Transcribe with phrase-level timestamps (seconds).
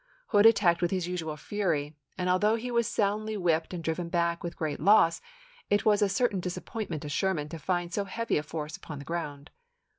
[0.29, 4.09] Hood at tacked with his usual fury, and although he was soundly whipped and driven
[4.09, 5.21] back with great loss,
[5.69, 9.05] it was a certain disappointment to Sherman to find so heavy a force upon the
[9.05, 9.51] ground.